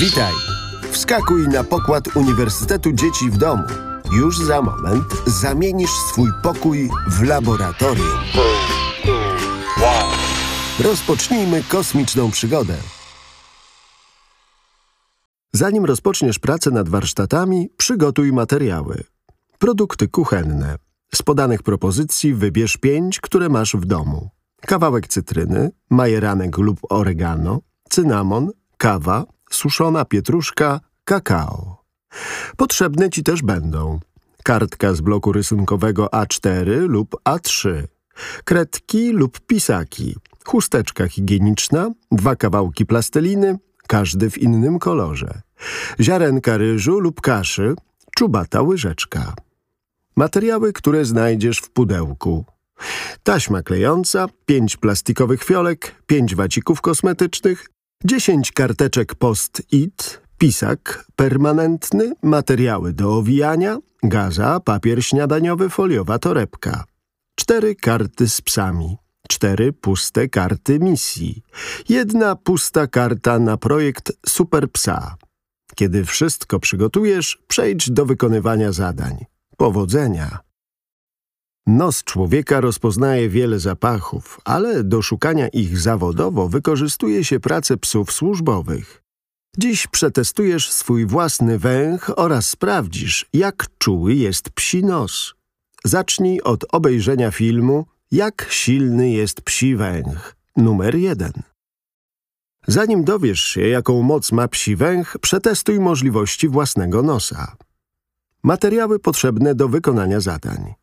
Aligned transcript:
Witaj! 0.00 0.32
Wskakuj 0.90 1.48
na 1.48 1.64
pokład 1.64 2.16
Uniwersytetu 2.16 2.92
Dzieci 2.92 3.30
w 3.30 3.36
Domu. 3.36 3.62
Już 4.12 4.38
za 4.38 4.62
moment 4.62 5.04
zamienisz 5.26 5.90
swój 5.90 6.28
pokój 6.42 6.90
w 7.08 7.22
laboratorium. 7.22 8.18
Rozpocznijmy 10.80 11.62
kosmiczną 11.62 12.30
przygodę. 12.30 12.74
Zanim 15.52 15.84
rozpoczniesz 15.84 16.38
pracę 16.38 16.70
nad 16.70 16.88
warsztatami, 16.88 17.68
przygotuj 17.76 18.32
materiały. 18.32 19.04
Produkty 19.58 20.08
kuchenne. 20.08 20.76
Z 21.14 21.22
podanych 21.22 21.62
propozycji 21.62 22.34
wybierz 22.34 22.76
pięć, 22.76 23.20
które 23.20 23.48
masz 23.48 23.76
w 23.76 23.84
domu. 23.84 24.30
Kawałek 24.60 25.08
cytryny, 25.08 25.70
majeranek 25.90 26.58
lub 26.58 26.78
oregano, 26.90 27.60
cynamon, 27.90 28.50
kawa, 28.76 29.24
suszona 29.54 30.04
pietruszka, 30.04 30.80
kakao. 31.04 31.82
Potrzebne 32.56 33.10
Ci 33.10 33.22
też 33.22 33.42
będą 33.42 34.00
kartka 34.42 34.94
z 34.94 35.00
bloku 35.00 35.32
rysunkowego 35.32 36.06
A4 36.06 36.88
lub 36.88 37.16
A3, 37.24 37.82
kredki 38.44 39.12
lub 39.12 39.40
pisaki, 39.40 40.16
chusteczka 40.46 41.08
higieniczna, 41.08 41.90
dwa 42.12 42.36
kawałki 42.36 42.86
plasteliny, 42.86 43.58
każdy 43.86 44.30
w 44.30 44.38
innym 44.38 44.78
kolorze, 44.78 45.40
ziarenka 46.00 46.56
ryżu 46.56 47.00
lub 47.00 47.20
kaszy, 47.20 47.74
czubata 48.16 48.62
łyżeczka. 48.62 49.34
Materiały, 50.16 50.72
które 50.72 51.04
znajdziesz 51.04 51.58
w 51.58 51.70
pudełku. 51.70 52.44
Taśma 53.22 53.62
klejąca, 53.62 54.26
pięć 54.46 54.76
plastikowych 54.76 55.44
fiolek, 55.44 56.02
pięć 56.06 56.34
wacików 56.34 56.80
kosmetycznych, 56.80 57.66
dziesięć 58.04 58.52
karteczek 58.52 59.14
post-it, 59.14 60.20
pisak 60.38 61.04
permanentny, 61.16 62.12
materiały 62.22 62.92
do 62.92 63.16
owijania, 63.16 63.78
gaza, 64.02 64.60
papier 64.60 65.04
śniadaniowy, 65.04 65.68
foliowa 65.70 66.18
torebka. 66.18 66.84
Cztery 67.34 67.74
karty 67.74 68.28
z 68.28 68.40
psami. 68.40 68.96
Cztery 69.28 69.72
puste 69.72 70.28
karty 70.28 70.78
misji. 70.78 71.42
Jedna 71.88 72.36
pusta 72.36 72.86
karta 72.86 73.38
na 73.38 73.56
projekt 73.56 74.12
Super 74.26 74.70
Psa. 74.70 75.16
Kiedy 75.74 76.04
wszystko 76.04 76.60
przygotujesz, 76.60 77.38
przejdź 77.48 77.90
do 77.90 78.06
wykonywania 78.06 78.72
zadań. 78.72 79.24
Powodzenia! 79.56 80.51
Nos 81.66 82.04
człowieka 82.04 82.60
rozpoznaje 82.60 83.28
wiele 83.28 83.58
zapachów, 83.58 84.40
ale 84.44 84.84
do 84.84 85.02
szukania 85.02 85.48
ich 85.48 85.78
zawodowo 85.78 86.48
wykorzystuje 86.48 87.24
się 87.24 87.40
pracę 87.40 87.76
psów 87.76 88.12
służbowych. 88.12 89.02
Dziś 89.58 89.86
przetestujesz 89.86 90.72
swój 90.72 91.06
własny 91.06 91.58
węch 91.58 92.10
oraz 92.16 92.48
sprawdzisz, 92.48 93.26
jak 93.32 93.66
czuły 93.78 94.14
jest 94.14 94.50
psi 94.50 94.84
nos. 94.84 95.34
Zacznij 95.84 96.40
od 96.40 96.64
obejrzenia 96.72 97.30
filmu 97.30 97.86
Jak 98.10 98.46
silny 98.50 99.10
jest 99.10 99.40
psi 99.40 99.76
węch, 99.76 100.36
numer 100.56 100.94
jeden. 100.94 101.32
Zanim 102.66 103.04
dowiesz 103.04 103.40
się, 103.40 103.60
jaką 103.60 104.02
moc 104.02 104.32
ma 104.32 104.48
psi 104.48 104.76
węch, 104.76 105.16
przetestuj 105.20 105.80
możliwości 105.80 106.48
własnego 106.48 107.02
nosa. 107.02 107.56
Materiały 108.42 108.98
potrzebne 108.98 109.54
do 109.54 109.68
wykonania 109.68 110.20
zadań. 110.20 110.81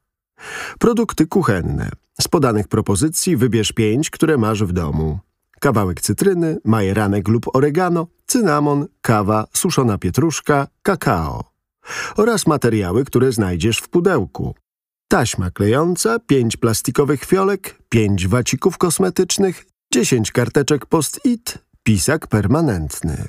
Produkty 0.79 1.27
kuchenne. 1.27 1.89
Z 2.21 2.27
podanych 2.27 2.67
propozycji 2.67 3.37
wybierz 3.37 3.71
pięć, 3.71 4.09
które 4.09 4.37
masz 4.37 4.63
w 4.63 4.71
domu. 4.71 5.19
Kawałek 5.59 6.01
cytryny, 6.01 6.57
majeranek 6.65 7.27
lub 7.27 7.55
oregano, 7.55 8.07
cynamon, 8.27 8.87
kawa, 9.01 9.45
suszona 9.53 9.97
pietruszka, 9.97 10.67
kakao. 10.81 11.43
Oraz 12.17 12.47
materiały, 12.47 13.05
które 13.05 13.31
znajdziesz 13.31 13.77
w 13.77 13.89
pudełku. 13.89 14.55
Taśma 15.07 15.51
klejąca, 15.51 16.19
pięć 16.19 16.57
plastikowych 16.57 17.25
fiolek, 17.25 17.83
pięć 17.89 18.27
wacików 18.27 18.77
kosmetycznych, 18.77 19.65
dziesięć 19.93 20.31
karteczek 20.31 20.85
post-it, 20.85 21.57
pisak 21.83 22.27
permanentny. 22.27 23.27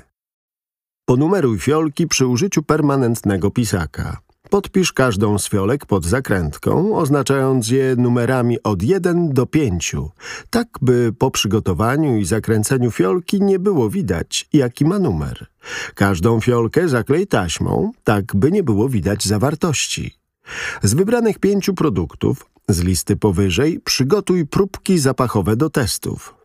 Ponumeruj 1.05 1.59
fiolki 1.59 2.07
przy 2.07 2.27
użyciu 2.27 2.63
permanentnego 2.63 3.51
pisaka. 3.51 4.17
Podpisz 4.51 4.93
każdą 4.93 5.39
z 5.39 5.49
fiolek 5.49 5.85
pod 5.85 6.05
zakrętką, 6.05 6.97
oznaczając 6.97 7.69
je 7.69 7.95
numerami 7.95 8.63
od 8.63 8.83
1 8.83 9.29
do 9.29 9.45
5, 9.45 9.95
tak 10.49 10.67
by 10.81 11.13
po 11.17 11.31
przygotowaniu 11.31 12.17
i 12.17 12.25
zakręceniu 12.25 12.91
fiolki 12.91 13.41
nie 13.41 13.59
było 13.59 13.89
widać, 13.89 14.49
jaki 14.53 14.85
ma 14.85 14.99
numer. 14.99 15.47
Każdą 15.95 16.41
fiolkę 16.41 16.89
zaklej 16.89 17.27
taśmą, 17.27 17.91
tak 18.03 18.35
by 18.35 18.51
nie 18.51 18.63
było 18.63 18.89
widać 18.89 19.25
zawartości. 19.25 20.15
Z 20.83 20.93
wybranych 20.93 21.39
pięciu 21.39 21.73
produktów, 21.73 22.45
z 22.69 22.81
listy 22.81 23.15
powyżej, 23.15 23.79
przygotuj 23.79 24.47
próbki 24.47 24.99
zapachowe 24.99 25.55
do 25.55 25.69
testów. 25.69 26.35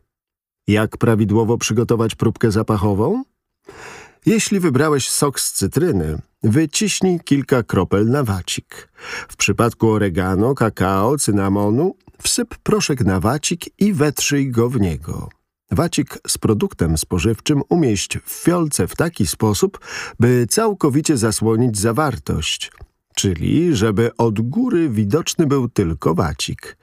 Jak 0.67 0.97
prawidłowo 0.97 1.59
przygotować 1.59 2.15
próbkę 2.15 2.51
zapachową? 2.51 3.23
Jeśli 4.27 4.61
wybrałeś 4.61 5.11
sok 5.11 5.41
z 5.41 5.53
cytryny, 5.53 6.19
wyciśnij 6.43 7.21
kilka 7.21 7.63
kropel 7.63 8.07
na 8.07 8.25
wacik. 8.25 8.89
W 9.29 9.37
przypadku 9.37 9.91
oregano, 9.91 10.55
kakao, 10.55 11.19
cynamonu 11.19 11.97
wsyp 12.23 12.55
proszek 12.63 13.05
na 13.05 13.21
wacik 13.21 13.81
i 13.81 13.93
wetrzyj 13.93 14.51
go 14.51 14.69
w 14.69 14.81
niego. 14.81 15.29
Wacik 15.71 16.19
z 16.27 16.39
produktem 16.39 16.99
spożywczym 16.99 17.63
umieść 17.69 18.19
w 18.25 18.31
fiolce 18.31 18.89
w 18.89 18.97
taki 18.97 19.27
sposób, 19.27 19.79
by 20.21 20.47
całkowicie 20.51 21.17
zasłonić 21.17 21.79
zawartość, 21.79 22.73
czyli 23.15 23.77
żeby 23.77 24.11
od 24.19 24.41
góry 24.41 24.89
widoczny 24.89 25.47
był 25.47 25.69
tylko 25.69 26.15
wacik. 26.15 26.77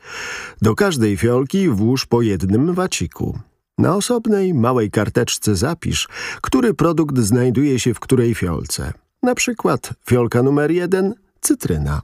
Do 0.62 0.76
każdej 0.76 1.18
fiolki 1.18 1.70
włóż 1.70 2.06
po 2.06 2.22
jednym 2.22 2.74
waciku. 2.74 3.40
Na 3.78 3.96
osobnej, 3.96 4.54
małej 4.54 4.92
karteczce 4.92 5.56
zapisz, 5.56 6.08
który 6.42 6.74
produkt 6.74 7.20
znajduje 7.20 7.80
się 7.80 7.94
w 7.94 8.00
której 8.00 8.36
fiolce. 8.36 8.94
Na 9.24 9.36
przykład 9.36 9.94
fiolka 10.06 10.44
numer 10.44 10.72
jeden– 10.72 11.14
cytryna. 11.42 12.02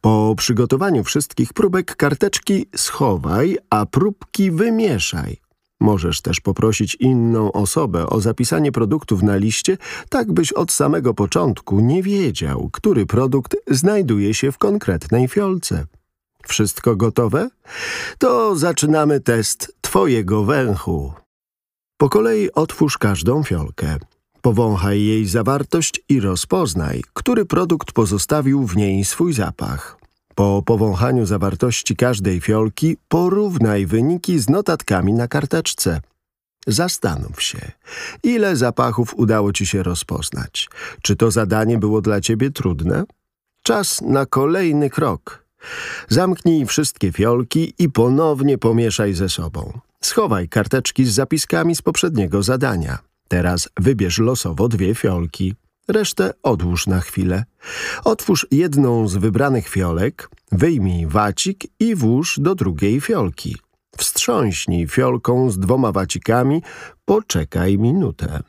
Po 0.00 0.34
przygotowaniu 0.36 1.04
wszystkich 1.04 1.52
próbek 1.52 1.96
karteczki 1.96 2.66
schowaj, 2.76 3.58
a 3.70 3.86
próbki 3.86 4.50
wymieszaj. 4.50 5.36
Możesz 5.80 6.20
też 6.20 6.40
poprosić 6.40 6.94
inną 6.94 7.52
osobę 7.52 8.06
o 8.06 8.20
zapisanie 8.20 8.72
produktów 8.72 9.22
na 9.22 9.36
liście, 9.36 9.76
tak 10.08 10.32
byś 10.32 10.52
od 10.52 10.72
samego 10.72 11.14
początku 11.14 11.80
nie 11.80 12.02
wiedział, 12.02 12.70
który 12.72 13.06
produkt 13.06 13.56
znajduje 13.70 14.34
się 14.34 14.52
w 14.52 14.58
konkretnej 14.58 15.28
fiolce. 15.28 15.86
Wszystko 16.46 16.96
gotowe? 16.96 17.48
To 18.18 18.56
zaczynamy 18.56 19.20
test 19.20 19.72
Twojego 19.90 20.44
węchu. 20.44 21.12
Po 21.96 22.08
kolei 22.08 22.52
otwórz 22.52 22.98
każdą 22.98 23.42
fiolkę. 23.42 23.98
Powąchaj 24.42 25.02
jej 25.02 25.26
zawartość 25.26 26.00
i 26.08 26.20
rozpoznaj, 26.20 27.02
który 27.12 27.44
produkt 27.44 27.92
pozostawił 27.92 28.66
w 28.66 28.76
niej 28.76 29.04
swój 29.04 29.32
zapach. 29.32 29.98
Po 30.34 30.62
powąchaniu 30.66 31.26
zawartości 31.26 31.96
każdej 31.96 32.40
fiolki 32.40 32.96
porównaj 33.08 33.86
wyniki 33.86 34.38
z 34.38 34.48
notatkami 34.48 35.12
na 35.12 35.28
karteczce. 35.28 36.00
Zastanów 36.66 37.42
się, 37.42 37.72
ile 38.22 38.56
zapachów 38.56 39.14
udało 39.14 39.52
Ci 39.52 39.66
się 39.66 39.82
rozpoznać. 39.82 40.68
Czy 41.02 41.16
to 41.16 41.30
zadanie 41.30 41.78
było 41.78 42.00
dla 42.00 42.20
Ciebie 42.20 42.50
trudne? 42.50 43.04
Czas 43.62 44.00
na 44.00 44.26
kolejny 44.26 44.90
krok. 44.90 45.44
Zamknij 46.08 46.66
wszystkie 46.66 47.12
fiolki 47.12 47.74
i 47.78 47.88
ponownie 47.88 48.58
pomieszaj 48.58 49.14
ze 49.14 49.28
sobą. 49.28 49.80
Schowaj 50.00 50.48
karteczki 50.48 51.04
z 51.04 51.14
zapiskami 51.14 51.76
z 51.76 51.82
poprzedniego 51.82 52.42
zadania. 52.42 52.98
Teraz 53.28 53.68
wybierz 53.80 54.18
losowo 54.18 54.68
dwie 54.68 54.94
fiolki. 54.94 55.54
Resztę 55.88 56.30
odłóż 56.42 56.86
na 56.86 57.00
chwilę. 57.00 57.44
Otwórz 58.04 58.46
jedną 58.50 59.08
z 59.08 59.16
wybranych 59.16 59.68
fiolek, 59.68 60.28
wyjmij 60.52 61.06
wacik 61.06 61.64
i 61.80 61.94
włóż 61.94 62.38
do 62.40 62.54
drugiej 62.54 63.00
fiolki. 63.00 63.56
Wstrząśnij 63.96 64.86
fiolką 64.86 65.50
z 65.50 65.58
dwoma 65.58 65.92
wacikami, 65.92 66.62
poczekaj 67.04 67.78
minutę. 67.78 68.42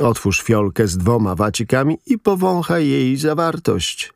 Otwórz 0.00 0.42
fiolkę 0.42 0.86
z 0.86 0.98
dwoma 0.98 1.34
wacikami 1.34 1.98
i 2.06 2.18
powąchaj 2.18 2.88
jej 2.88 3.16
zawartość. 3.16 4.12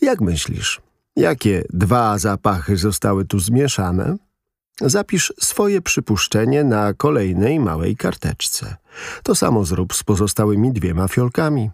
Jak 0.00 0.20
myślisz, 0.20 0.80
Jakie 1.16 1.64
dwa 1.72 2.18
zapachy 2.18 2.76
zostały 2.76 3.24
tu 3.24 3.38
zmieszane? 3.38 4.16
Zapisz 4.80 5.32
swoje 5.40 5.82
przypuszczenie 5.82 6.64
na 6.64 6.94
kolejnej 6.94 7.60
małej 7.60 7.96
karteczce. 7.96 8.76
To 9.22 9.34
samo 9.34 9.64
zrób 9.64 9.94
z 9.94 10.02
pozostałymi 10.02 10.72
dwiema 10.72 11.08
fiolkami. 11.08 11.70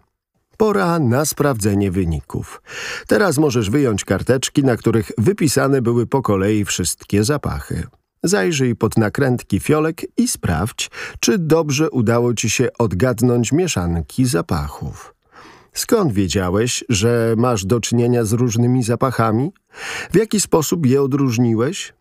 Pora 0.57 0.99
na 0.99 1.25
sprawdzenie 1.25 1.91
wyników. 1.91 2.61
Teraz 3.07 3.37
możesz 3.37 3.69
wyjąć 3.69 4.05
karteczki, 4.05 4.63
na 4.63 4.77
których 4.77 5.11
wypisane 5.17 5.81
były 5.81 6.07
po 6.07 6.21
kolei 6.21 6.65
wszystkie 6.65 7.23
zapachy. 7.23 7.83
Zajrzyj 8.23 8.75
pod 8.75 8.97
nakrętki 8.97 9.59
fiolek 9.59 10.01
i 10.17 10.27
sprawdź, 10.27 10.91
czy 11.19 11.37
dobrze 11.37 11.89
udało 11.89 12.33
ci 12.33 12.49
się 12.49 12.67
odgadnąć 12.77 13.51
mieszanki 13.51 14.25
zapachów. 14.25 15.13
Skąd 15.73 16.13
wiedziałeś, 16.13 16.83
że 16.89 17.33
masz 17.37 17.65
do 17.65 17.79
czynienia 17.79 18.25
z 18.25 18.33
różnymi 18.33 18.83
zapachami? 18.83 19.51
W 20.11 20.15
jaki 20.15 20.39
sposób 20.39 20.85
je 20.85 21.01
odróżniłeś? 21.01 21.93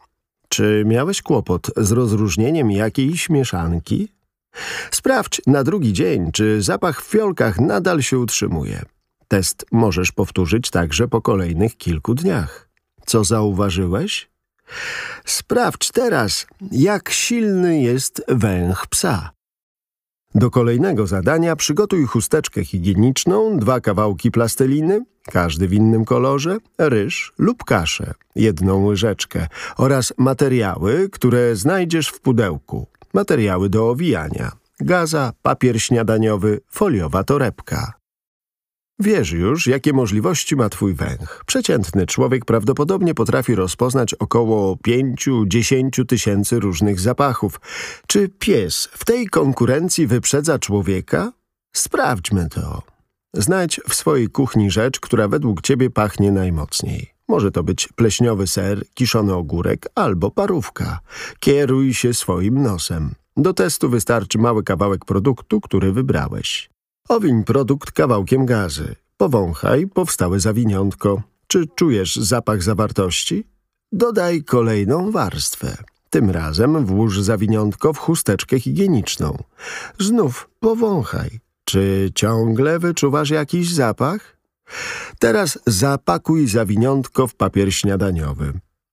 Czy 0.48 0.84
miałeś 0.86 1.22
kłopot 1.22 1.70
z 1.76 1.92
rozróżnieniem 1.92 2.70
jakiejś 2.70 3.30
mieszanki? 3.30 4.08
Sprawdź 4.90 5.40
na 5.46 5.64
drugi 5.64 5.92
dzień, 5.92 6.32
czy 6.32 6.62
zapach 6.62 7.02
w 7.02 7.06
fiolkach 7.06 7.60
nadal 7.60 8.02
się 8.02 8.19
utrzymuje. 8.19 8.82
Test 9.28 9.66
możesz 9.72 10.12
powtórzyć 10.12 10.70
także 10.70 11.08
po 11.08 11.22
kolejnych 11.22 11.76
kilku 11.76 12.14
dniach. 12.14 12.69
Co 13.06 13.24
zauważyłeś? 13.24 14.30
Sprawdź 15.24 15.90
teraz, 15.90 16.46
jak 16.72 17.10
silny 17.10 17.80
jest 17.80 18.22
węch 18.28 18.86
psa. 18.86 19.30
Do 20.34 20.50
kolejnego 20.50 21.06
zadania 21.06 21.56
przygotuj 21.56 22.06
chusteczkę 22.06 22.64
higieniczną, 22.64 23.58
dwa 23.58 23.81
kawałki 23.81 24.31
plasteliny, 24.31 25.05
każdy 25.25 25.69
w 25.69 25.73
innym 25.73 26.05
kolorze, 26.05 26.58
ryż 26.79 27.32
lub 27.38 27.64
kaszę, 27.64 28.14
jedną 28.37 28.84
łyżeczkę 28.84 29.46
oraz 29.76 30.12
materiały, 30.19 31.08
które 31.12 31.56
znajdziesz 31.56 32.08
w 32.08 32.20
pudełku. 32.20 32.87
Materiały 33.14 33.69
do 33.69 33.90
owijania, 33.90 34.52
gaza, 34.81 35.32
papier 35.43 35.82
śniadaniowy, 35.82 36.61
foliowa 36.70 37.25
torebka. 37.25 38.01
Wiesz 39.02 39.32
już, 39.32 39.66
jakie 39.66 39.93
możliwości 39.93 40.56
ma 40.56 40.69
twój 40.69 40.94
węch. 40.94 41.43
Przeciętny 41.46 42.06
człowiek 42.06 42.44
prawdopodobnie 42.44 43.14
potrafi 43.14 43.54
rozpoznać 43.54 44.14
około 44.14 44.76
5-10 44.76 46.06
tysięcy 46.06 46.60
różnych 46.60 47.00
zapachów. 47.00 47.60
Czy 48.06 48.28
pies 48.28 48.88
w 48.93 49.04
tej 49.04 49.26
konkurencji 49.26 50.06
wyprzedza 50.06 50.58
człowieka? 50.58 51.32
Sprawdźmy 51.72 52.49
to. 52.49 52.82
Znajdź 53.34 53.81
w 53.88 53.94
swojej 53.94 54.28
kuchni 54.28 54.70
rzecz, 54.70 55.00
która 55.00 55.28
według 55.28 55.62
ciebie 55.62 55.90
pachnie 55.90 56.32
najmocniej. 56.32 57.10
Może 57.28 57.50
to 57.50 57.62
być 57.62 57.88
pleśniowy 57.96 58.46
ser, 58.46 58.84
kiszony 58.94 59.34
ogórek 59.34 59.88
albo 59.94 60.31
parówka. 60.31 61.00
Kieruj 61.40 61.94
się 61.94 62.14
swoim 62.14 62.62
nosem. 62.62 63.14
Do 63.37 63.52
testu 63.52 63.88
wystarczy 63.88 64.38
mały 64.38 64.62
kawałek 64.62 65.05
produktu, 65.05 65.60
który 65.60 65.93
wybrałeś. 65.93 66.71
Owiń 67.12 67.44
produkt 67.44 67.91
kawałkiem 67.91 68.47
gazy. 68.47 68.94
Powąchaj 69.17 69.87
powstałe 69.87 70.41
zawiniątko. 70.41 71.23
Czy 71.47 71.67
czujesz 71.75 72.17
zapach 72.17 72.62
zawartości? 72.62 73.44
Dodaj 73.93 74.44
kolejną 74.44 75.11
warstwę. 75.11 75.76
Tym 76.11 76.31
razem 76.31 76.87
włóż 76.87 77.20
zawiniątko 77.20 77.93
w 77.93 77.99
chusteczkę 77.99 78.61
higieniczną. 78.61 79.38
Znów 79.99 80.49
powąchaj. 80.61 81.41
Czy 81.64 82.11
ciągle 82.14 82.79
wyczuwasz 82.79 83.31
jakiś 83.31 83.73
zapach? 83.73 84.37
Teraz 85.19 85.58
zapakuj 85.67 86.49
zawiniątko 86.49 87.26
w 87.26 87.35
papier 87.35 87.75
śniadaniowy. 87.75 88.53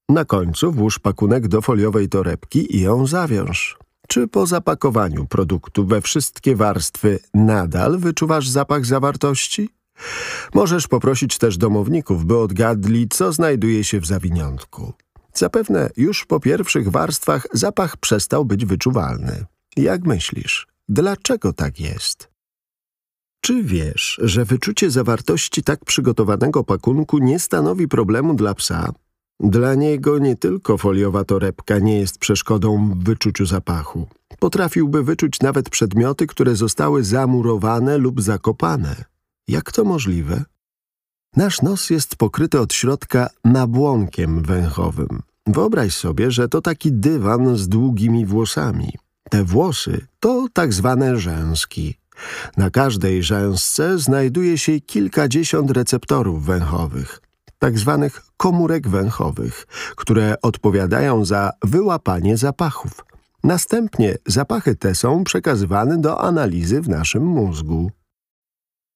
Na 0.09 0.25
końcu 0.25 0.71
włóż 0.71 0.99
pakunek 0.99 1.47
do 1.47 1.61
foliowej 1.61 2.09
torebki 2.09 2.75
i 2.75 2.81
ją 2.81 3.07
zawiąż. 3.07 3.78
Czy 4.11 4.27
po 4.27 4.45
zapakowaniu 4.45 5.25
produktu 5.25 5.85
we 5.85 6.01
wszystkie 6.01 6.55
warstwy 6.55 7.19
nadal 7.33 7.99
wyczuwasz 7.99 8.49
zapach 8.49 8.85
zawartości? 8.85 9.69
Możesz 10.53 10.87
poprosić 10.87 11.37
też 11.37 11.57
domowników, 11.57 12.25
by 12.25 12.37
odgadli, 12.37 13.07
co 13.09 13.31
znajduje 13.31 13.83
się 13.83 13.99
w 13.99 14.05
zawiniątku. 14.05 14.93
Zapewne 15.33 15.89
już 15.97 16.25
po 16.25 16.39
pierwszych 16.39 16.91
warstwach 16.91 17.47
zapach 17.53 17.97
przestał 17.97 18.45
być 18.45 18.65
wyczuwalny. 18.65 19.45
Jak 19.77 20.03
myślisz, 20.03 20.67
dlaczego 20.89 21.53
tak 21.53 21.79
jest? 21.79 22.29
Czy 23.41 23.63
wiesz, 23.63 24.19
że 24.23 24.45
wyczucie 24.45 24.91
zawartości 24.91 25.63
tak 25.63 25.85
przygotowanego 25.85 26.63
pakunku 26.63 27.17
nie 27.17 27.39
stanowi 27.39 27.87
problemu 27.87 28.33
dla 28.33 28.53
psa? 28.53 28.93
Dla 29.39 29.75
niego 29.75 30.19
nie 30.19 30.35
tylko 30.35 30.77
foliowa 30.77 31.23
torebka 31.23 31.79
nie 31.79 31.99
jest 31.99 32.17
przeszkodą 32.17 32.89
w 32.89 33.03
wyczuciu 33.03 33.45
zapachu. 33.45 34.07
Potrafiłby 34.39 35.03
wyczuć 35.03 35.39
nawet 35.39 35.69
przedmioty, 35.69 36.27
które 36.27 36.55
zostały 36.55 37.03
zamurowane 37.03 37.97
lub 37.97 38.21
zakopane. 38.21 38.95
Jak 39.47 39.71
to 39.71 39.83
możliwe? 39.83 40.43
Nasz 41.35 41.61
nos 41.61 41.89
jest 41.89 42.15
pokryty 42.15 42.59
od 42.59 42.73
środka 42.73 43.29
nabłonkiem 43.45 44.43
węchowym. 44.43 45.21
Wyobraź 45.47 45.95
sobie, 45.95 46.31
że 46.31 46.49
to 46.49 46.61
taki 46.61 46.91
dywan 46.91 47.57
z 47.57 47.67
długimi 47.67 48.25
włosami. 48.25 48.93
Te 49.29 49.43
włosy 49.43 50.07
to 50.19 50.47
tak 50.53 50.73
zwane 50.73 51.17
rzęski. 51.17 51.95
Na 52.57 52.69
każdej 52.69 53.23
rzęsce 53.23 53.99
znajduje 53.99 54.57
się 54.57 54.79
kilkadziesiąt 54.79 55.71
receptorów 55.71 56.45
węchowych 56.45 57.28
tak 57.59 57.79
zwanych 57.79 58.21
komórek 58.37 58.87
węchowych, 58.87 59.67
które 59.95 60.35
odpowiadają 60.41 61.25
za 61.25 61.51
wyłapanie 61.63 62.37
zapachów. 62.37 63.05
Następnie 63.43 64.15
zapachy 64.25 64.75
te 64.75 64.95
są 64.95 65.23
przekazywane 65.23 65.97
do 65.97 66.21
analizy 66.21 66.81
w 66.81 66.89
naszym 66.89 67.25
mózgu. 67.25 67.91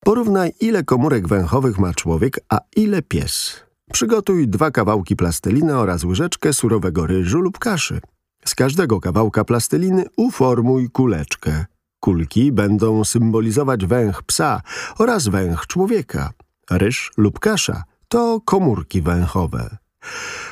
Porównaj, 0.03 0.53
ile 0.59 0.83
komórek 0.83 1.27
węchowych 1.27 1.79
ma 1.79 1.93
człowiek, 1.93 2.39
a 2.49 2.59
ile 2.75 3.01
pies. 3.01 3.63
Przygotuj 3.91 4.47
dwa 4.47 4.71
kawałki 4.71 5.15
plasteliny 5.15 5.77
oraz 5.77 6.03
łyżeczkę 6.03 6.53
surowego 6.53 7.07
ryżu 7.07 7.41
lub 7.41 7.59
kaszy. 7.59 8.01
Z 8.45 8.55
każdego 8.55 8.99
kawałka 8.99 9.43
plasteliny 9.43 10.05
uformuj 10.17 10.89
kuleczkę. 10.89 11.65
Kulki 11.99 12.51
będą 12.51 13.03
symbolizować 13.03 13.85
węch 13.85 14.23
psa 14.23 14.61
oraz 14.97 15.27
węch 15.27 15.67
człowieka. 15.67 16.31
Ryż 16.69 17.11
lub 17.17 17.39
kasza 17.39 17.83
to 18.13 18.41
komórki 18.45 19.01
węchowe. 19.01 19.77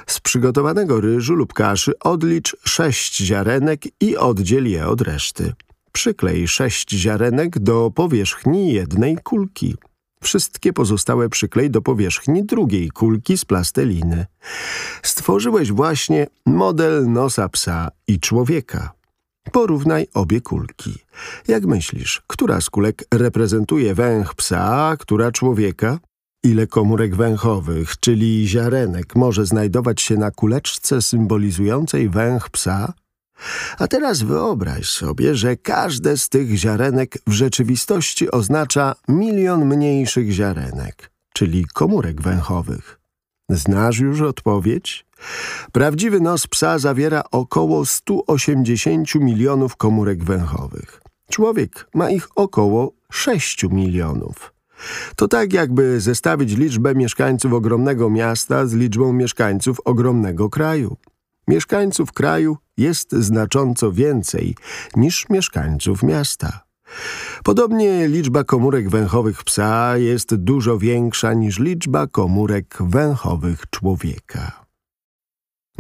Z 0.08 0.20
przygotowanego 0.20 1.02
ryżu 1.02 1.36
lub 1.36 1.54
kaszy 1.54 2.00
odlicz 2.00 2.58
sześć 2.66 3.18
ziarenek 3.18 3.82
i 4.02 4.18
oddziel 4.18 4.70
je 4.70 4.88
od 4.88 5.02
reszty. 5.02 5.54
Przyklej 5.92 6.48
sześć 6.48 6.92
ziarenek 6.92 7.60
do 7.60 7.92
powierzchni 7.96 8.74
jednej 8.74 9.18
kulki. 9.18 9.76
Wszystkie 10.24 10.74
pozostałe 10.74 11.30
przyklej 11.30 11.72
do 11.72 11.82
powierzchni 11.82 12.44
drugiej 12.46 12.90
kulki 12.90 13.38
z 13.38 13.46
plasteliny. 13.46 14.26
Stworzyłeś 15.04 15.72
właśnie 15.72 16.28
model 16.46 17.12
nosa 17.12 17.50
psa 17.50 17.90
i 18.08 18.20
człowieka. 18.20 18.92
Porównaj 19.52 20.08
obie 20.14 20.42
kulki. 20.42 20.96
Jak 21.48 21.66
myślisz, 21.66 22.22
która 22.28 22.62
z 22.62 22.70
kulek 22.70 23.04
reprezentuje 23.14 23.96
węch 23.96 24.36
psa, 24.36 24.88
a 24.88 24.98
która 24.98 25.32
człowieka? 25.32 26.00
Ile 26.44 26.68
komórek 26.68 27.16
węchowych, 27.16 28.00
czyli 28.00 28.48
ziarenek, 28.48 29.16
może 29.16 29.46
znajdować 29.46 30.02
się 30.02 30.18
na 30.18 30.32
kuleczce 30.32 31.02
symbolizującej 31.02 32.10
węch 32.10 32.50
psa? 32.50 32.94
A 33.78 33.88
teraz 33.88 34.22
wyobraź 34.22 34.90
sobie, 34.90 35.36
że 35.36 35.58
każde 35.58 36.18
z 36.18 36.30
tych 36.30 36.56
ziarenek 36.58 37.18
w 37.28 37.32
rzeczywistości 37.32 38.32
oznacza 38.32 38.96
milion 39.08 39.66
mniejszych 39.66 40.32
ziarenek, 40.32 41.12
czyli 41.34 41.66
komórek 41.66 42.22
węchowych. 42.22 43.00
Znasz 43.50 44.00
już 44.00 44.22
odpowiedź? 44.22 45.06
Prawdziwy 45.72 46.20
nos 46.20 46.48
psa 46.48 46.80
zawiera 46.80 47.24
około 47.32 47.86
180 47.86 49.16
milionów 49.16 49.76
komórek 49.76 50.24
węchowych. 50.24 51.02
Człowiek 51.30 51.88
ma 51.94 52.10
ich 52.10 52.28
około 52.36 52.94
6 53.12 53.64
milionów. 53.64 54.54
To 55.16 55.28
tak 55.28 55.54
jakby 55.54 56.02
zestawić 56.02 56.58
liczbę 56.58 56.96
mieszkańców 56.96 57.54
ogromnego 57.54 58.10
miasta 58.10 58.66
z 58.66 58.74
liczbą 58.74 59.14
mieszkańców 59.14 59.78
ogromnego 59.86 60.50
kraju. 60.50 60.98
Mieszkańców 61.48 62.12
kraju 62.12 62.58
jest 62.78 63.12
znacząco 63.12 63.92
więcej 63.92 64.56
niż 64.96 65.30
mieszkańców 65.30 66.04
miasta. 66.04 66.60
Podobnie 67.44 68.08
liczba 68.08 68.44
komórek 68.44 68.90
węchowych 68.90 69.44
psa 69.44 69.98
jest 69.98 70.36
dużo 70.36 70.78
większa 70.78 71.34
niż 71.34 71.60
liczba 71.60 72.08
komórek 72.08 72.78
węchowych 72.80 73.64
człowieka. 73.70 74.61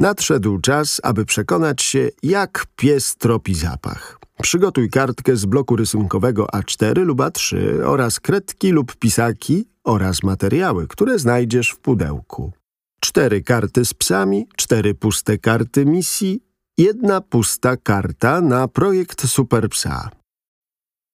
Nadszedł 0.01 0.60
czas, 0.60 1.01
aby 1.03 1.25
przekonać 1.25 1.81
się, 1.81 2.10
jak 2.24 2.65
pies 2.75 3.15
tropi 3.15 3.55
zapach. 3.55 4.20
Przygotuj 4.41 4.89
kartkę 4.89 5.36
z 5.36 5.46
bloku 5.46 5.75
rysunkowego 5.75 6.46
A4 6.53 7.05
lub 7.05 7.20
A3 7.20 7.58
oraz 7.86 8.20
kredki 8.20 8.72
lub 8.72 8.96
pisaki 8.96 9.65
oraz 9.84 10.24
materiały, 10.24 10.88
które 10.88 11.20
znajdziesz 11.20 11.72
w 11.72 11.79
pudełku. 11.79 12.51
Cztery 13.00 13.43
karty 13.43 13.86
z 13.86 13.93
psami, 13.93 14.48
cztery 14.55 14.93
puste 14.93 15.38
karty 15.38 15.86
misji, 15.86 16.43
jedna 16.77 17.22
pusta 17.22 17.77
karta 17.77 18.41
na 18.41 18.67
projekt 18.67 19.27
Super 19.27 19.70
Psa. 19.70 20.10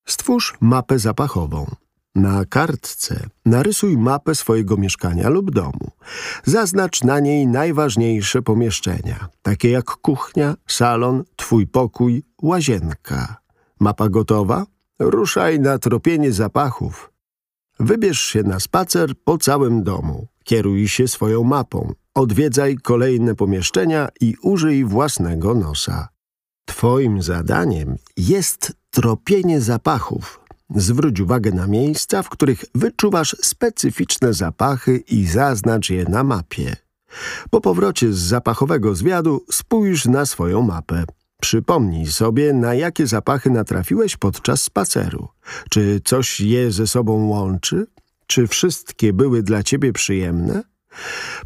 Stwórz 0.07 0.53
mapę 0.61 0.99
zapachową. 0.99 1.75
Na 2.17 2.45
kartce 2.45 3.29
narysuj 3.45 3.97
mapę 3.97 4.35
swojego 4.35 4.77
mieszkania 4.77 5.29
lub 5.29 5.51
domu. 5.51 5.91
Zaznacz 6.45 7.03
na 7.03 7.19
niej 7.19 7.47
najważniejsze 7.47 8.41
pomieszczenia, 8.41 9.29
takie 9.41 9.69
jak 9.69 9.85
kuchnia, 9.85 10.55
salon, 10.67 11.23
twój 11.35 11.67
pokój, 11.67 12.23
łazienka. 12.41 13.37
Mapa 13.79 14.09
gotowa? 14.09 14.65
Ruszaj 14.99 15.59
na 15.59 15.79
tropienie 15.79 16.31
zapachów. 16.31 17.11
Wybierz 17.79 18.21
się 18.21 18.43
na 18.43 18.59
spacer 18.59 19.13
po 19.23 19.37
całym 19.37 19.83
domu. 19.83 20.27
Kieruj 20.43 20.87
się 20.87 21.07
swoją 21.07 21.43
mapą. 21.43 21.93
Odwiedzaj 22.13 22.75
kolejne 22.75 23.35
pomieszczenia 23.35 24.09
i 24.21 24.35
użyj 24.41 24.85
własnego 24.85 25.53
nosa. 25.53 26.07
Twoim 26.65 27.21
zadaniem 27.21 27.95
jest 28.17 28.73
tropienie 28.89 29.61
zapachów. 29.61 30.46
Zwróć 30.75 31.19
uwagę 31.19 31.51
na 31.51 31.67
miejsca, 31.67 32.23
w 32.23 32.29
których 32.29 32.65
wyczuwasz 32.75 33.35
specyficzne 33.41 34.33
zapachy 34.33 34.97
i 34.97 35.27
zaznacz 35.27 35.89
je 35.89 36.05
na 36.05 36.23
mapie. 36.23 36.75
Po 37.49 37.61
powrocie 37.61 38.13
z 38.13 38.17
zapachowego 38.17 38.95
zwiadu 38.95 39.45
spójrz 39.51 40.05
na 40.05 40.25
swoją 40.25 40.61
mapę. 40.61 41.03
Przypomnij 41.41 42.07
sobie, 42.07 42.53
na 42.53 42.73
jakie 42.73 43.07
zapachy 43.07 43.49
natrafiłeś 43.49 44.17
podczas 44.17 44.61
spaceru. 44.61 45.27
Czy 45.69 46.01
coś 46.05 46.39
je 46.39 46.71
ze 46.71 46.87
sobą 46.87 47.27
łączy? 47.27 47.87
Czy 48.27 48.47
wszystkie 48.47 49.13
były 49.13 49.43
dla 49.43 49.63
ciebie 49.63 49.93
przyjemne? 49.93 50.63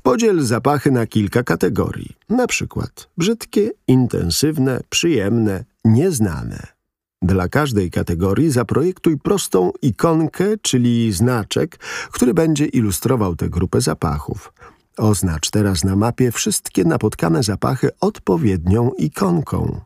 Podziel 0.04 0.42
zapachy 0.42 0.92
na 0.92 1.08
kilka 1.08 1.44
kategorii, 1.44 2.16
na 2.30 2.48
przykład 2.48 3.10
brzydkie, 3.18 3.72
intensywne, 3.88 4.82
przyjemne, 4.90 5.66
nieznane. 5.86 6.80
Dla 7.24 7.50
każdej 7.50 7.92
kategorii 7.92 8.51
zaprojektuj 8.51 9.18
prostą 9.18 9.72
ikonkę, 9.82 10.46
czyli 10.62 11.12
znaczek, 11.13 11.78
który 12.12 12.34
będzie 12.34 12.66
ilustrował 12.66 13.36
tę 13.36 13.50
grupę 13.50 13.82
zapachów. 13.82 14.54
Oznacz 14.98 15.50
teraz 15.50 15.84
na 15.84 15.96
mapie 15.96 16.32
wszystkie 16.32 16.84
napotkane 16.84 17.44
zapachy 17.44 17.90
odpowiednią 18.00 18.92
ikonką. 18.98 19.82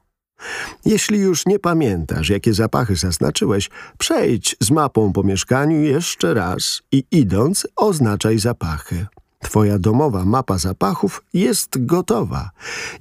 Jeśli 0.86 1.20
już 1.20 1.46
nie 1.46 1.60
pamiętasz, 1.60 2.30
jakie 2.30 2.54
zapachy 2.54 2.96
zaznaczyłeś, 2.96 3.70
przejdź 3.98 4.56
z 4.60 4.72
mapą 4.72 5.14
po 5.14 5.24
mieszkaniu 5.24 5.82
jeszcze 5.82 6.34
raz 6.34 6.82
i 6.92 7.04
idąc 7.12 7.68
oznaczaj 7.76 8.40
zapachy. 8.40 9.06
Twoja 9.40 9.80
domowa 9.80 10.26
mapa 10.26 10.58
zapachów 10.58 11.24
jest 11.34 11.86
gotowa. 11.86 12.50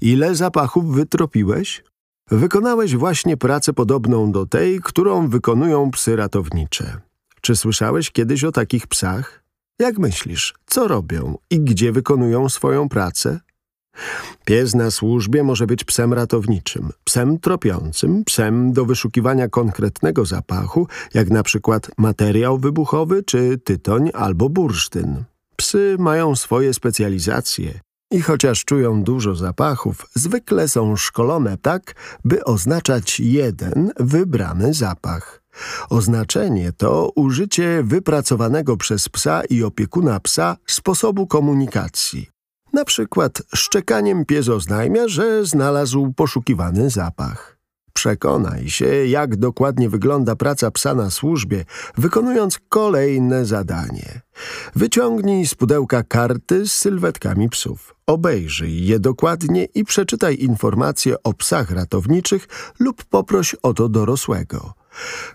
Ile 0.00 0.35
zapachów 0.35 0.95
wytropiłeś? 0.95 1.83
Wykonałeś 2.31 2.97
właśnie 2.97 3.37
pracę 3.37 3.73
podobną 3.73 4.33
do 4.33 4.47
tej, 4.47 4.81
którą 4.81 5.28
wykonują 5.28 5.90
psy 5.90 6.16
ratownicze. 6.16 7.00
Czy 7.40 7.57
słyszałeś 7.57 8.11
kiedyś 8.11 8.45
o 8.45 8.52
takich 8.52 8.87
psach? 8.87 9.45
Jak 9.78 9.99
myślisz, 9.99 10.54
co 10.66 10.88
robią 10.88 11.38
i 11.50 11.61
gdzie 11.61 11.93
wykonują 11.93 12.49
swoją 12.49 12.88
pracę? 12.88 13.40
Pies 14.45 14.75
na 14.75 14.90
służbie 14.90 15.43
może 15.43 15.66
być 15.66 15.85
psem 15.85 16.12
ratowniczym, 16.12 16.90
psem 17.04 17.38
tropiącym, 17.38 18.25
psem 18.25 18.73
do 18.73 18.85
wyszukiwania 18.85 19.49
konkretnego 19.49 20.25
zapachu, 20.25 20.88
jak 21.14 21.31
na 21.31 21.43
przykład 21.43 21.90
materiał 21.99 22.59
wybuchowy 22.59 23.23
czy 23.23 23.59
tytoń 23.64 24.11
albo 24.14 24.49
bursztyn. 24.49 25.25
Psy 25.57 25.97
mają 25.99 26.37
swoje 26.37 26.75
specjalizacje 26.75 27.81
i 28.14 28.23
chociaż 28.23 28.64
czują 28.64 29.02
dużo 29.02 29.35
zapachów, 29.35 30.06
zwykle 30.14 30.68
są 30.68 30.97
szkolone 30.97 31.59
tak, 31.59 31.94
by 32.25 32.44
oznaczać 32.44 33.21
jeden 33.21 33.92
wybrany 34.00 34.75
zapach. 34.75 35.42
Oznaczenie 35.90 36.73
to 36.73 37.11
użycie 37.14 37.83
wypracowanego 37.83 38.76
przez 38.76 39.09
psa 39.09 39.42
i 39.50 39.62
opiekuna 39.62 40.21
psa 40.21 40.56
sposobu 40.66 41.26
komunikacji. 41.26 42.28
Na 42.73 42.85
przykład 42.85 43.42
szczekaniem 43.54 44.25
pies 44.25 44.49
oznajmia, 44.49 45.09
że 45.09 45.47
znalazł 45.47 46.12
poszukiwany 46.16 46.90
zapach. 46.90 47.53
Przekonaj 47.94 48.68
się, 48.68 48.86
jak 49.06 49.36
dokładnie 49.36 49.88
wygląda 49.88 50.36
praca 50.36 50.70
psa 50.70 50.94
na 50.94 51.10
służbie, 51.10 51.64
wykonując 51.98 52.58
kolejne 52.68 53.46
zadanie. 53.46 54.20
Wyciągnij 54.76 55.46
z 55.46 55.54
pudełka 55.54 56.02
karty 56.02 56.66
z 56.66 56.72
sylwetkami 56.72 57.48
psów. 57.48 57.94
Obejrzyj 58.06 58.86
je 58.86 58.98
dokładnie 58.98 59.64
i 59.64 59.84
przeczytaj 59.84 60.36
informacje 60.36 61.22
o 61.22 61.32
psach 61.32 61.70
ratowniczych 61.70 62.48
lub 62.78 63.04
poproś 63.04 63.56
o 63.62 63.74
to 63.74 63.88
dorosłego. 63.88 64.74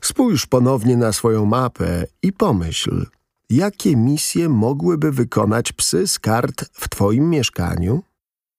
Spójrz 0.01 0.45
ponownie 0.45 0.97
na 0.97 1.13
swoją 1.13 1.45
mapę 1.45 2.05
i 2.21 2.33
pomyśl, 2.33 3.05
jakie 3.49 3.95
misje 3.95 4.49
mogłyby 4.49 5.11
wykonać 5.11 5.71
psy 5.71 6.07
z 6.07 6.19
kart 6.19 6.65
w 6.73 6.89
Twoim 6.89 7.29
mieszkaniu? 7.29 8.03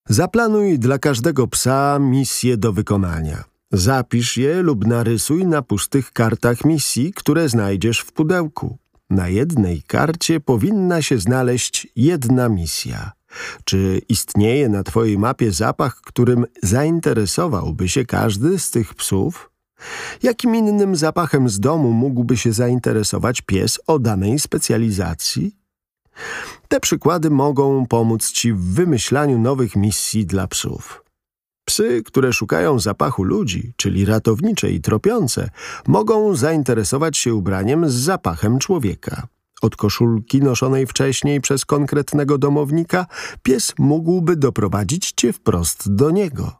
Zaplanuj 0.09 0.79
dla 0.79 0.99
każdego 0.99 1.47
psa 1.47 1.99
misję 1.99 2.57
do 2.57 2.73
wykonania. 2.73 3.50
Zapisz 3.71 4.37
je 4.37 4.61
lub 4.61 4.87
narysuj 4.87 5.45
na 5.45 5.61
pustych 5.61 6.11
kartach 6.11 6.65
misji, 6.65 7.13
które 7.13 7.49
znajdziesz 7.49 7.99
w 7.99 8.11
pudełku. 8.11 8.77
Na 9.09 9.27
jednej 9.27 9.83
karcie 9.83 10.39
powinna 10.39 11.01
się 11.01 11.19
znaleźć 11.19 11.87
jedna 11.95 12.49
misja. 12.49 13.11
Czy 13.63 14.01
istnieje 14.09 14.69
na 14.69 14.83
Twojej 14.83 15.17
mapie 15.17 15.51
zapach, 15.51 15.95
którym 15.95 16.45
zainteresowałby 16.63 17.89
się 17.89 18.05
każdy 18.05 18.59
z 18.59 18.71
tych 18.71 18.93
psów? 18.93 19.51
Jakim 20.23 20.55
innym 20.55 20.95
zapachem 20.95 21.49
z 21.49 21.59
domu 21.59 21.91
mógłby 21.91 22.37
się 22.37 22.53
zainteresować 22.53 23.41
pies 23.41 23.79
o 23.87 23.99
danej 23.99 24.39
specjalizacji? 24.39 25.55
Te 26.67 26.79
przykłady 26.79 27.29
mogą 27.29 27.85
pomóc 27.85 28.31
Ci 28.31 28.53
w 28.53 28.59
wymyślaniu 28.59 29.39
nowych 29.39 29.75
misji 29.75 30.25
dla 30.25 30.47
psów. 30.47 31.03
Psy, 31.71 32.03
które 32.05 32.33
szukają 32.33 32.79
zapachu 32.79 33.23
ludzi, 33.23 33.73
czyli 33.75 34.05
ratownicze 34.05 34.71
i 34.71 34.81
tropiące, 34.81 35.49
mogą 35.87 36.35
zainteresować 36.35 37.17
się 37.17 37.35
ubraniem 37.35 37.89
z 37.89 37.93
zapachem 37.93 38.59
człowieka. 38.59 39.27
Od 39.61 39.75
koszulki 39.75 40.41
noszonej 40.41 40.87
wcześniej 40.87 41.41
przez 41.41 41.65
konkretnego 41.65 42.37
domownika 42.37 43.05
pies 43.43 43.73
mógłby 43.79 44.35
doprowadzić 44.35 45.11
cię 45.11 45.33
wprost 45.33 45.95
do 45.95 46.11
niego. 46.11 46.51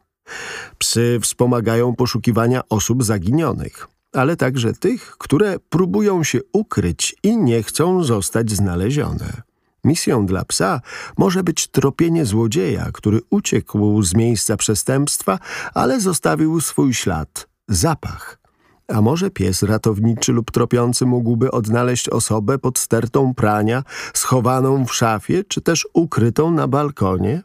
Psy 0.78 1.18
wspomagają 1.22 1.96
poszukiwania 1.96 2.68
osób 2.68 3.04
zaginionych, 3.04 3.88
ale 4.12 4.36
także 4.36 4.72
tych, 4.72 5.10
które 5.18 5.58
próbują 5.58 6.24
się 6.24 6.40
ukryć 6.52 7.16
i 7.22 7.36
nie 7.36 7.62
chcą 7.62 8.04
zostać 8.04 8.50
znalezione. 8.50 9.42
Misją 9.84 10.26
dla 10.26 10.44
psa 10.44 10.80
może 11.18 11.42
być 11.42 11.66
tropienie 11.66 12.26
złodzieja, 12.26 12.90
który 12.92 13.20
uciekł 13.30 14.02
z 14.02 14.14
miejsca 14.14 14.56
przestępstwa, 14.56 15.38
ale 15.74 16.00
zostawił 16.00 16.60
swój 16.60 16.94
ślad, 16.94 17.48
zapach. 17.68 18.38
A 18.88 19.00
może 19.00 19.30
pies 19.30 19.62
ratowniczy 19.62 20.32
lub 20.32 20.50
tropiący 20.50 21.06
mógłby 21.06 21.50
odnaleźć 21.50 22.08
osobę 22.08 22.58
pod 22.58 22.78
stertą 22.78 23.34
prania, 23.34 23.82
schowaną 24.14 24.86
w 24.86 24.94
szafie, 24.94 25.44
czy 25.44 25.60
też 25.60 25.88
ukrytą 25.94 26.50
na 26.50 26.68
balkonie? 26.68 27.42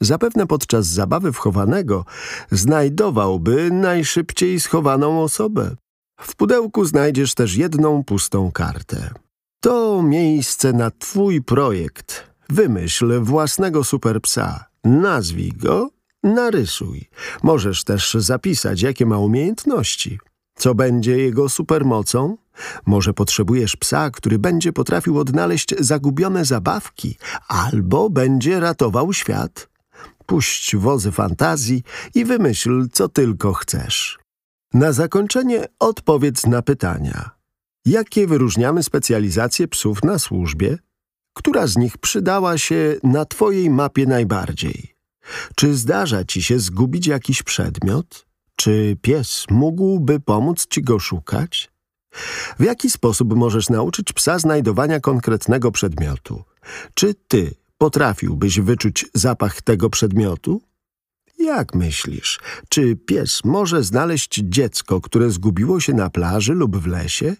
Zapewne 0.00 0.46
podczas 0.46 0.86
zabawy 0.86 1.32
wchowanego 1.32 2.04
znajdowałby 2.50 3.70
najszybciej 3.70 4.60
schowaną 4.60 5.22
osobę. 5.22 5.76
W 6.20 6.36
pudełku 6.36 6.84
znajdziesz 6.84 7.34
też 7.34 7.56
jedną 7.56 8.04
pustą 8.04 8.52
kartę. 8.52 9.10
To 9.62 10.02
miejsce 10.02 10.72
na 10.72 10.90
twój 10.90 11.42
projekt. 11.42 12.30
Wymyśl 12.50 13.20
własnego 13.20 13.84
superpsa. 13.84 14.64
Nazwij 14.84 15.52
go, 15.52 15.90
narysuj. 16.22 17.08
Możesz 17.42 17.84
też 17.84 18.14
zapisać, 18.14 18.82
jakie 18.82 19.06
ma 19.06 19.18
umiejętności. 19.18 20.18
Co 20.54 20.74
będzie 20.74 21.18
jego 21.18 21.48
supermocą? 21.48 22.36
Może 22.86 23.14
potrzebujesz 23.14 23.76
psa, 23.76 24.10
który 24.10 24.38
będzie 24.38 24.72
potrafił 24.72 25.18
odnaleźć 25.18 25.74
zagubione 25.78 26.44
zabawki, 26.44 27.16
albo 27.48 28.10
będzie 28.10 28.60
ratował 28.60 29.12
świat. 29.12 29.68
Puść 30.26 30.76
wozy 30.76 31.12
fantazji 31.12 31.82
i 32.14 32.24
wymyśl, 32.24 32.88
co 32.92 33.08
tylko 33.08 33.52
chcesz. 33.52 34.18
Na 34.74 34.92
zakończenie 34.92 35.66
odpowiedz 35.78 36.46
na 36.46 36.62
pytania. 36.62 37.41
Jakie 37.86 38.26
wyróżniamy 38.26 38.82
specjalizacje 38.82 39.68
psów 39.68 40.04
na 40.04 40.18
służbie? 40.18 40.78
Która 41.34 41.66
z 41.66 41.76
nich 41.76 41.98
przydała 41.98 42.58
się 42.58 42.96
na 43.02 43.24
Twojej 43.24 43.70
mapie 43.70 44.06
najbardziej? 44.06 44.94
Czy 45.56 45.74
zdarza 45.74 46.24
Ci 46.24 46.42
się 46.42 46.58
zgubić 46.58 47.06
jakiś 47.06 47.42
przedmiot? 47.42 48.26
Czy 48.56 48.96
pies 49.02 49.44
mógłby 49.50 50.20
pomóc 50.20 50.66
Ci 50.66 50.82
go 50.82 50.98
szukać? 50.98 51.72
W 52.58 52.64
jaki 52.64 52.90
sposób 52.90 53.34
możesz 53.34 53.70
nauczyć 53.70 54.12
psa 54.12 54.38
znajdowania 54.38 55.00
konkretnego 55.00 55.72
przedmiotu? 55.72 56.44
Czy 56.94 57.14
Ty 57.14 57.54
potrafiłbyś 57.78 58.60
wyczuć 58.60 59.06
zapach 59.14 59.62
tego 59.62 59.90
przedmiotu? 59.90 60.62
Jak 61.38 61.74
myślisz, 61.74 62.40
czy 62.68 62.96
pies 62.96 63.44
może 63.44 63.82
znaleźć 63.82 64.40
dziecko, 64.44 65.00
które 65.00 65.30
zgubiło 65.30 65.80
się 65.80 65.94
na 65.94 66.10
plaży 66.10 66.52
lub 66.52 66.76
w 66.76 66.86
lesie? 66.86 67.36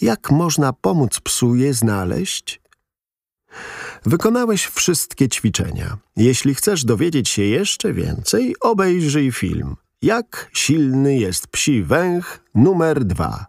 Jak 0.00 0.30
można 0.30 0.72
pomóc 0.72 1.20
psu 1.20 1.54
je 1.54 1.74
znaleźć? 1.74 2.60
Wykonałeś 4.06 4.66
wszystkie 4.66 5.28
ćwiczenia. 5.28 5.98
Jeśli 6.16 6.54
chcesz 6.54 6.84
dowiedzieć 6.84 7.28
się 7.28 7.42
jeszcze 7.42 7.92
więcej, 7.92 8.56
obejrzyj 8.60 9.32
film. 9.32 9.76
Jak 10.02 10.50
silny 10.52 11.16
jest 11.16 11.46
psi 11.46 11.82
węch 11.82 12.40
numer 12.54 13.04
dwa. 13.04 13.46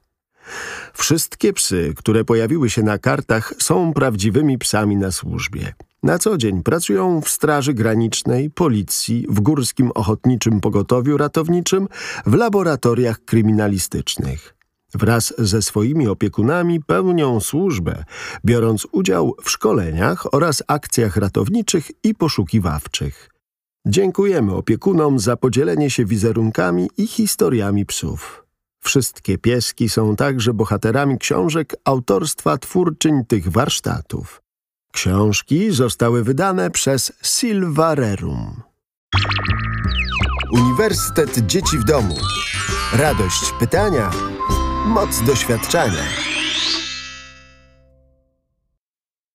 Wszystkie 0.93 1.53
psy, 1.53 1.93
które 1.97 2.23
pojawiły 2.23 2.69
się 2.69 2.83
na 2.83 2.97
kartach, 2.97 3.53
są 3.59 3.93
prawdziwymi 3.93 4.57
psami 4.57 4.97
na 4.97 5.11
służbie. 5.11 5.73
Na 6.03 6.19
co 6.19 6.37
dzień 6.37 6.63
pracują 6.63 7.21
w 7.21 7.29
Straży 7.29 7.73
Granicznej, 7.73 8.49
Policji, 8.49 9.25
w 9.29 9.39
Górskim 9.39 9.91
Ochotniczym 9.91 10.61
Pogotowiu 10.61 11.17
Ratowniczym, 11.17 11.87
w 12.25 12.33
laboratoriach 12.33 13.25
kryminalistycznych. 13.25 14.60
Wraz 14.93 15.33
ze 15.37 15.61
swoimi 15.61 16.07
opiekunami 16.07 16.83
pełnią 16.83 17.39
służbę, 17.39 18.03
biorąc 18.45 18.87
udział 18.91 19.35
w 19.43 19.49
szkoleniach 19.49 20.33
oraz 20.33 20.63
akcjach 20.67 21.17
ratowniczych 21.17 21.91
i 22.03 22.15
poszukiwawczych. 22.15 23.29
Dziękujemy 23.87 24.55
opiekunom 24.55 25.19
za 25.19 25.37
podzielenie 25.37 25.89
się 25.89 26.05
wizerunkami 26.05 26.89
i 26.97 27.07
historiami 27.07 27.85
psów. 27.85 28.43
Wszystkie 28.83 29.37
pieski 29.37 29.89
są 29.89 30.15
także 30.15 30.53
bohaterami 30.53 31.17
książek 31.17 31.75
autorstwa 31.83 32.57
twórczyń 32.57 33.25
tych 33.25 33.47
warsztatów. 33.47 34.41
Książki 34.93 35.71
zostały 35.71 36.23
wydane 36.23 36.71
przez 36.71 37.11
Silvarerum. 37.23 38.61
Uniwersytet 40.53 41.37
Dzieci 41.45 41.77
w 41.77 41.83
Domu. 41.83 42.15
Radość 42.93 43.53
pytania, 43.59 44.11
moc 44.85 45.21
doświadczania. 45.21 46.30